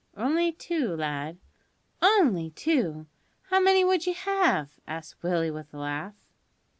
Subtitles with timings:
[0.17, 1.37] "Only two, lad."
[2.01, 3.05] "Only two!
[3.49, 6.15] How many would you have?" asked Willie with a laugh.